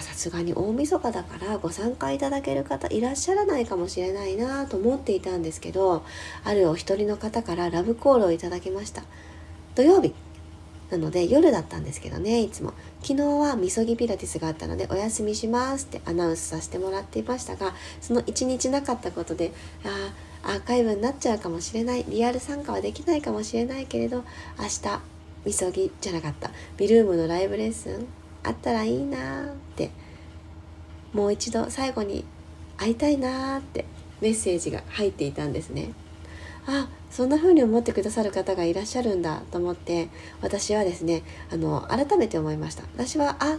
[0.00, 6.02] さすがに大晦日だからご参加いただける方いらっしゃらないかもしれないなと思っていたんですけど
[6.44, 9.02] あるお一人の方からラブコールをいただきました。
[9.74, 10.14] 土曜日
[10.92, 12.74] なので夜だったんですけどねいつも。
[13.00, 19.52] 昨日はみそぎピラティスがあったのでお休みしますってアナウンスさせてもらっていましたがその1日なかったことで
[20.44, 22.04] あアーカイブになっちゃうかもしれない。
[22.06, 24.22] リアル参加はできないかもしれないけれど
[24.58, 25.00] 明日
[25.46, 26.50] みそぎじゃなかった。
[26.76, 28.06] ビルームのライブレッスン
[28.42, 29.90] あったらいいなって。
[31.14, 32.24] もう一度最後に
[32.76, 33.84] 会いたいなって
[34.20, 35.92] メッセージが入っていたんですね。
[36.66, 40.08] あそんな風に思ってくださる方がいらっしゃるんだと思って
[40.40, 42.84] 私はですねあの改めて思いました。
[42.94, 43.58] 私はあ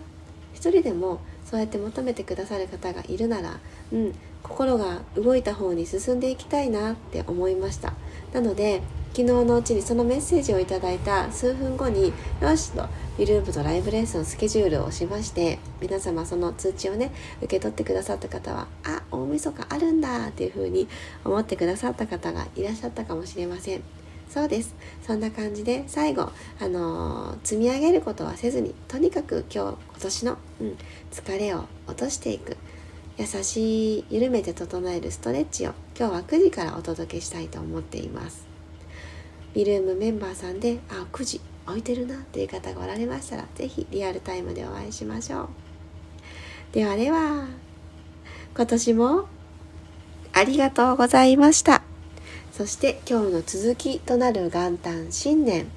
[0.53, 3.59] 一人でもそうやって求めてくださる方がいるなら、
[3.91, 7.93] うん、心が動いた方に進んでいきたいなって思いました。
[8.33, 8.81] なので
[9.15, 20.87] 昨日のうちにそのメッセージをいただいた数分後によしとビループとライブレッスンスケジュールをしまして皆様その通知をね受け取ってくださった方はあ大晦日あるんだっていう風に
[21.23, 23.83] 思ってくださった方がいらっしゃったかもしれません。
[24.29, 24.73] そうです。
[25.05, 30.77] そんな感じで最後あのー、積み上げることはせずにとにかく今日今年の、うん、
[31.11, 32.57] 疲れを落としていく
[33.19, 38.52] 優しい緩めて整えるストレッチを今日は9時からお届けしたいと思っています。
[39.53, 45.49] ビルームメンバーさんであ9時置いてるなっていう方がおられましたら是非リアルタイムでお会いしましょう。
[46.71, 47.47] ではでは
[48.55, 49.27] 今年も
[50.33, 51.83] ありがとうございました。
[52.51, 55.67] そして今日の続きとなる元旦新年。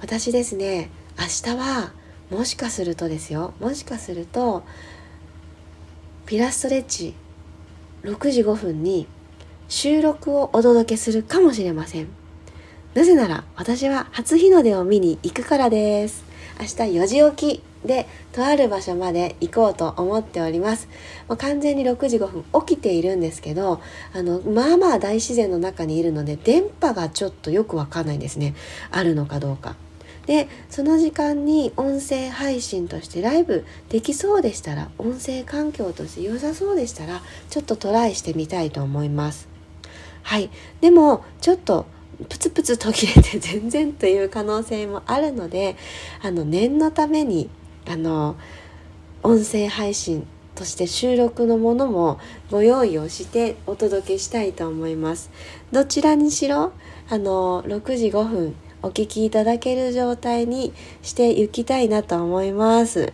[0.00, 1.92] 私ですね明日は
[2.30, 3.54] もしかするとですよ。
[3.60, 4.62] もしかすると
[6.26, 7.14] ピラストレッチ
[8.02, 9.06] 6時5分に
[9.68, 12.17] 収録をお届けするかもしれません。
[12.94, 16.24] なぜなら私は初日の出を見に行くからです。
[16.58, 20.88] 明日4時起きでとある場所まで行こうと思っております。
[21.28, 23.80] もう完全に6時5分起きているんですけど、
[24.14, 28.54] あの、まあまあ大自然の中にいるので電波がちょっとよくわかんないんですね。
[28.90, 29.76] あるのかどうか。
[30.26, 39.48] でその時間に音声配信としてライブできそうでしたら音声環境として良さそうでしたらちょっとトライしてみたいと思います
[40.22, 40.50] はい
[40.82, 41.86] でもちょっと
[42.28, 45.76] プツプツ途切れて全然という可能性もあるので
[46.22, 47.48] あの念のために
[47.86, 48.36] あの
[49.22, 52.18] 音声配信として収録のものも
[52.50, 55.30] ご用意をしてお届けしたいと思います。
[55.70, 56.72] どちらにしろ
[57.08, 63.12] あの6時5分お聞きいただける状態にしていきたいなと思います。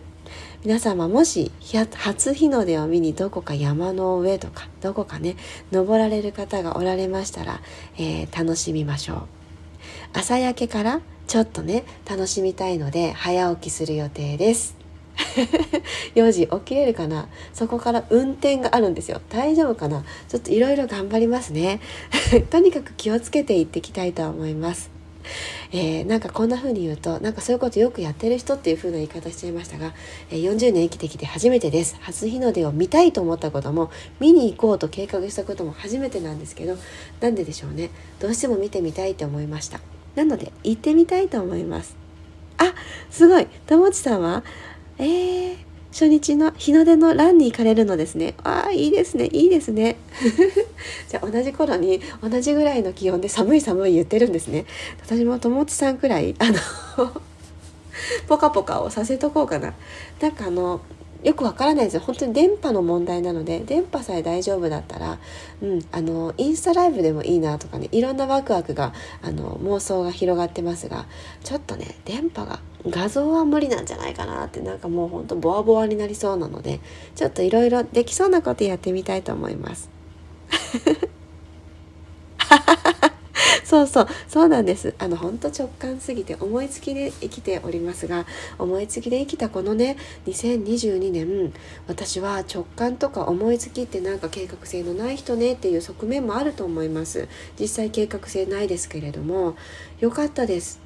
[0.65, 1.51] 皆様もし
[1.93, 5.35] 初日の出を見にどこか山の上とかどこかね
[5.71, 7.61] 登られる方がおられましたら、
[7.99, 9.21] えー、楽しみましょう。
[10.13, 14.75] 朝焼けからちょっとね楽しみたいので早起きする予定です。
[16.15, 17.29] 4時起きれるかな？
[17.53, 19.21] そこから運転があるんですよ。
[19.29, 20.03] 大丈夫かな？
[20.27, 21.79] ちょっといろいろ頑張りますね。
[22.49, 24.94] とにかく気をつけていってきたいと思います。
[25.71, 29.93] えー、なんかこんな風に言うとなんかそういうことよくやってる人っていう風な言い方しちゃいましたが、
[30.29, 31.97] えー、40年生きてきて初めてです。
[32.01, 36.77] 初日の出を見たいと思ったことも見に行こうと計画したことも初めてなんですけど
[37.19, 37.89] なんででしょうね。
[38.19, 39.79] どうしても見てみたいと思いました。
[40.15, 41.95] なので行ってみたいと思います。
[42.57, 42.73] あ
[43.09, 43.47] すごい。
[43.67, 44.43] 友ちさんは？
[44.97, 45.57] えー、
[45.95, 48.33] 初日の日の出のランに行かれるのですね。
[48.43, 49.95] ああ、いいですね、いいですね。
[51.07, 54.65] じゃあ同じ頃に同じぐらいの気温で寒い寒い言ってるんですね。
[55.01, 56.59] 私も友達さんくらい、あの
[58.27, 59.73] ポカポカをさせとこうかな。
[60.19, 60.81] なんかあの、
[61.25, 65.17] よくわからないですよ本当に電波の問題なので電波さえ大丈夫だったら、
[65.59, 71.07] うん、あのインスタライブでもいいなとかねいろんなワクワクがあの妄想が広がってますが
[71.43, 76.79] ちょっとね電波が画像は無理なんじゃないかなってなんかもうほんとボワボワになりそうなので
[77.15, 79.89] ちょっといろいろできそうなことやってみたいと思います。
[83.67, 84.07] そうそう。
[84.27, 84.93] そうなんです。
[84.99, 88.27] あの本当直感すぎて思いつきで生きておりますが
[88.59, 89.97] 思いつきで生きたこのね
[90.27, 91.51] 2022年
[91.87, 97.27] 私は直感とか思いつきってなんか計画性のない人ねっていう側面もあると思います。
[97.59, 99.55] 実際計画性ないですけれども
[99.99, 100.79] 良かったです。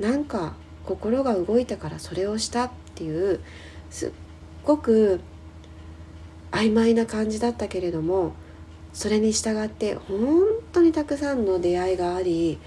[0.00, 3.40] なんか心が動いたからそれをしたっていう
[3.90, 4.10] すっ
[4.64, 5.20] ごく
[6.50, 8.32] 曖昧な感じだったけれども
[8.98, 10.42] それに従って本
[10.72, 12.58] 当にたくさんの出会いがあり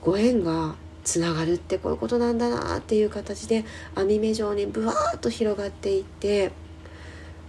[0.00, 3.64] ご縁がつながるってこういうことなんだなっていう形で
[3.96, 6.52] 網目状にブワーッと広がっていって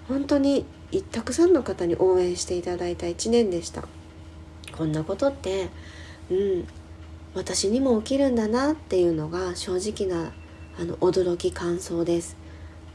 [0.07, 0.65] 本当に
[1.11, 3.87] たくさんの方に応援していただいた1年でした。
[4.75, 5.69] こんなことって
[6.31, 6.67] うん
[7.35, 10.31] 私にも起きるんだなっていうのが正直な
[10.79, 12.35] あの驚き感想です。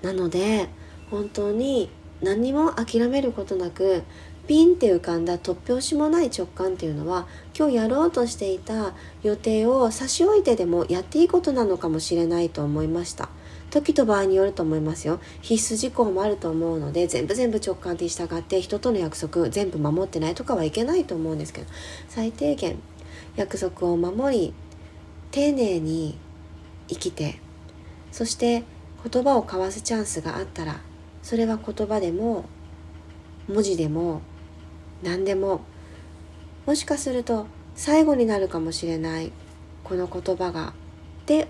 [0.02, 0.68] なので
[1.12, 4.02] 本当に何も諦めることなく
[4.48, 13.28] ピンって浮かんだ突拍子もない直感っていうのは今日やろうとしていた予定を差し置いてでもやっていいことなのかもしれないと思いました。
[13.70, 15.20] 時と場合によると思いますよ。
[15.42, 21.66] 必須事項もあると思うので全部全部直感に従って人との約束全部守ってないとかはいけないと思うんですけど
[22.08, 22.78] 最低限
[23.36, 24.54] 約束を守り
[25.30, 26.16] 丁寧に
[26.88, 27.38] 生きて
[28.10, 28.64] そして
[29.10, 30.80] 言葉を交わすチャンスがあったら
[31.22, 32.46] それは言葉でも
[33.46, 34.22] 文字でも
[35.02, 35.62] 何でも。
[36.66, 39.32] もしかすると最後になるかもしれない。
[39.84, 40.74] この言葉が。
[41.26, 41.48] で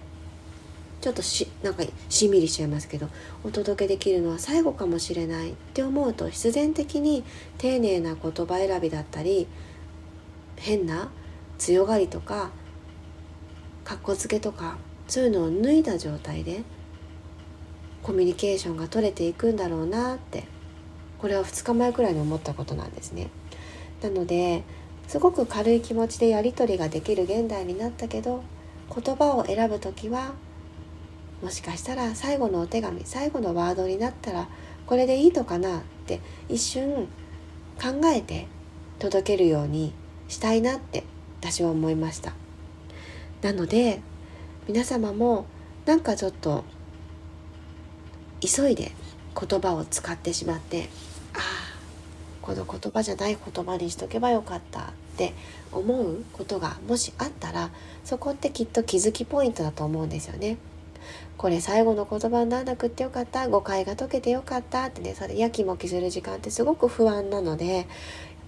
[1.00, 3.08] ちょっとしなんかしみりしちゃいますけど。
[3.44, 5.52] お届けできるのは最後かもしれない。
[5.52, 7.24] って思うと必然的に
[7.56, 9.46] 丁寧な言葉選びだったり
[10.56, 11.10] 変な
[11.56, 12.50] 強がりとか
[13.84, 14.76] かっこつけとか
[15.06, 16.62] そういうのを脱いだ状態で
[18.02, 20.44] コミュニケーションが取れていくんだろうなって。
[21.18, 23.28] これは2日前くらいに思ったことなんですね。
[24.02, 24.62] なので
[25.08, 28.42] すごく軽い気持ちでやり取りができる現代になったけど
[28.94, 30.34] 言葉を選ぶ時は
[31.42, 34.48] もしかしたら最後のお手紙最後のワードになったら
[34.86, 37.08] これでいいのかなって一瞬
[37.80, 38.46] 考えて
[38.98, 39.92] 届けるように
[40.28, 41.04] したいなって
[41.40, 42.34] 私は思いました
[43.42, 44.00] なので
[44.66, 45.46] 皆様も
[45.86, 46.64] なんかちょっと
[48.40, 48.92] 急いで
[49.34, 50.88] 言葉を使ってしまって
[52.48, 54.84] この言葉じゃない言葉にしとけばよかったっ
[55.18, 55.34] て
[55.70, 57.70] 思うことがもしあったら
[58.04, 60.56] そこってきっと気づきポイントだと思うんですよね。
[61.36, 67.86] これ最後の言葉にならなくってよかった誤解が解けてよかったってねそれやきもきする時間ってすごく不安なのでやっ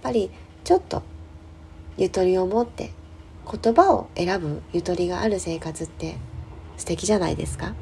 [0.01, 0.31] ぱり
[0.63, 1.03] ちょっと
[1.97, 2.91] ゆとりを持って
[3.61, 6.15] 言葉を選ぶゆとりがある生活って
[6.77, 7.75] 素敵じゃないですか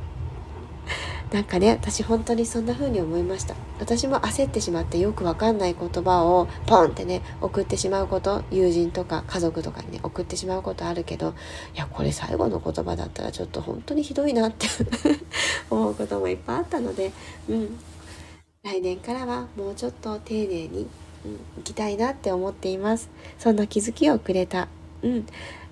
[1.32, 3.56] なんかね私本当にそんな風に思いました。
[3.80, 11.36] 私も焦ってしまってよくわかんない言葉をポンってね送ってしまうこと友人とか家族とかにね送ってしまうことあるけど
[11.76, 14.68] いやこれ最後の言葉だったらちょっと本当にひどいなって
[15.70, 17.12] 思うこともいっぱいあったので
[17.48, 17.80] うん。
[18.64, 20.88] 来年からはもうちょっと丁寧に、
[21.26, 23.10] うん、行きたいなって思っています。
[23.38, 24.68] そんな気づきをくれた
[25.02, 25.26] うん。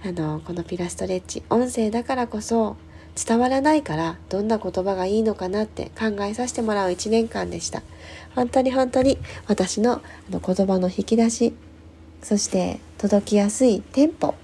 [0.05, 2.78] あのこのピラストレッチ音声だからこそ
[3.18, 7.82] 伝わらないからどんな言葉がいいのかなって考えさせてもらう1年間でした。
[8.36, 11.53] 本当に本当に私の言葉の引き出し、
[12.22, 14.36] そして届きやすいテンポ、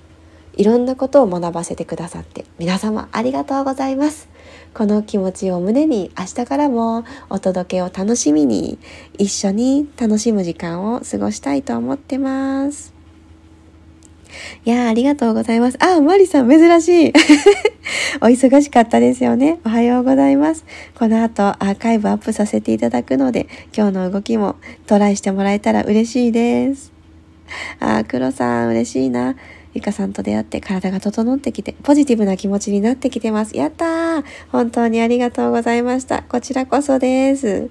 [0.56, 4.30] いろんなことを学ばせてくださって皆様ありがとうございます。
[4.74, 8.80] この気持ちを胸に明日からもお届けを楽しみに
[9.18, 12.93] 一緒に楽しむ時間を過ごしたいと思ってます。
[14.66, 15.78] いやありがとうございます。
[15.84, 17.14] あ、マリさん、珍しい。
[18.22, 19.60] お忙しかったですよね。
[19.66, 20.66] おはようございます。
[20.96, 24.56] この後、アーカイブアップさせていただくので、今日の動きも
[24.88, 26.92] トライしてもらえたら嬉しいです。
[27.80, 29.36] あ、黒さん、嬉しいな。
[29.74, 33.58] ゆかさんと出会って体が整ってきて、ポジティブな気持ちになってきてます。
[33.58, 36.22] やったー本当にありがとうございました。
[36.24, 37.70] こちらこそです。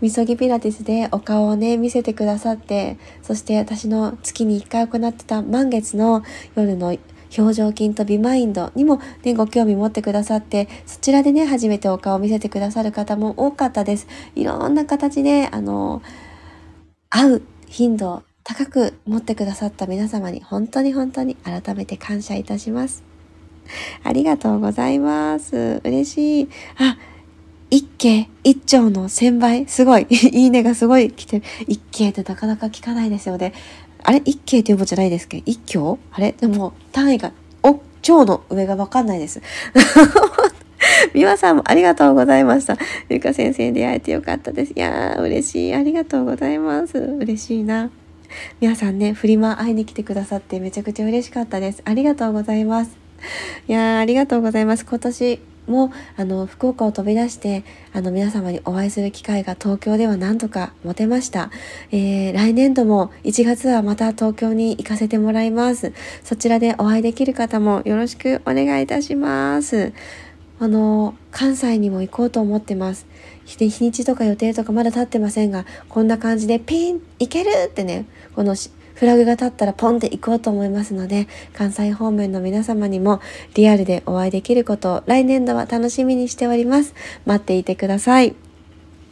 [0.00, 6.22] みそぎピラティスでお顔をね、見せてくださって、そして私の月に1回行ってた満月の
[6.54, 6.96] 夜の
[7.36, 14.06] 表情筋とビマインドにもね、ご興味持ってくださって、そちらでね、初めてお顔を見せてくださる方も多かったです。
[14.34, 16.02] いろんな形で、あの、
[17.08, 23.04] 会う頻度高く持ってくださった皆様に本当に本当に改めて感謝いたします。
[24.02, 25.80] ありがとうございます。
[25.84, 26.48] 嬉しい。
[26.76, 26.98] あ、
[27.70, 31.44] 一景一丁の千倍すごい いいねがすごい来てる。
[31.68, 33.52] 一景ってなかなか聞かないですよね。
[34.02, 34.20] あれ？
[34.24, 35.36] 一景って呼ぶじゃないですけ？
[35.36, 36.32] ど、一挙あれ？
[36.32, 37.30] でも単位が、
[37.62, 39.40] お、蝶の上がわかんないです。
[41.14, 42.76] 美和さんもありがとうございました。
[43.08, 44.72] ゆか先生に出会えてよかったです。
[44.74, 45.74] いやー、嬉しい。
[45.74, 46.98] ありがとうございます。
[46.98, 47.90] 嬉しいな。
[48.60, 51.82] 皆さんね、フリマ会いに来てくださってめちゃくちゃ嬉しかったです。
[51.84, 52.96] ありがとうございます。
[53.68, 54.84] いや、ありがとうございます。
[54.84, 61.50] 今年もあの福岡を飛び出してあの皆様にお会いする機会が東京では何とか持てました、
[61.92, 65.92] えー、来年度も1月はまた東京に行かせてもらいます
[66.24, 69.92] そちらでお会いできる方もよろしくお願いいたします
[70.60, 73.06] あの関西にも行こうと思ってます
[73.46, 78.04] 日にちとか予定とかまだ立ってませんがこんな感じでピン行けるってね
[78.36, 78.54] この
[79.00, 83.22] フラグが立ったらポンって行こうと思いますので、関西方面の皆様にも
[83.54, 86.94] リアルでお会いできることを来年度は楽しみにしております。
[87.24, 88.34] 待っていてください。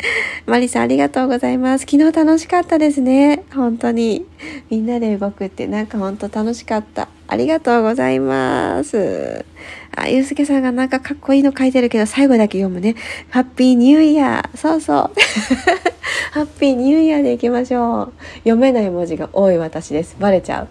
[0.44, 1.86] マリさんありがとうございます。
[1.88, 3.44] 昨日楽しかったですね。
[3.54, 4.26] 本当に。
[4.68, 7.08] みんなで動くってなんか本当楽しかった。
[7.26, 9.44] ありがとうございます。
[10.02, 12.94] あ、ゆうすけさんがなんかかっこいいの書いてるけど、最後だけ読むね。
[13.30, 14.56] ハッピーニューイヤー。
[14.56, 15.10] そうそう。
[16.32, 18.12] ハッピーニューイヤーでいきましょう。
[18.38, 20.16] 読めない文字が多い私です。
[20.18, 20.68] バレちゃう。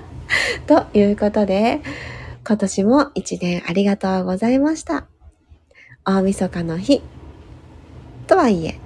[0.66, 1.80] ということで、
[2.46, 5.06] 今年も一年ありがとうございました。
[6.04, 7.02] 大晦日の日。
[8.26, 8.78] とはいえ、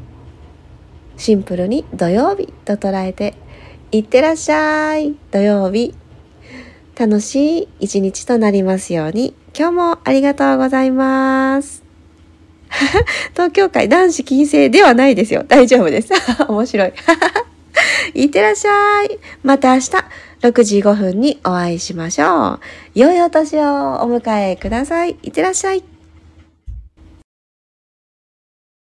[1.17, 3.35] シンプルに土曜日と捉えて、
[3.91, 5.95] いってらっしゃい土曜日。
[6.99, 11.83] 楽しい一日となりますように、今日もありがとうございます。
[13.33, 15.43] 東京会男子禁制ではないですよ。
[15.49, 16.11] 大丈夫です。
[16.47, 16.93] 面白い。
[18.15, 19.19] いってらっしゃい。
[19.43, 19.91] また明日
[20.43, 22.61] 6時5分にお会いしましょう。
[22.95, 25.17] 良いお年をお迎えください。
[25.25, 25.98] いってらっしゃい。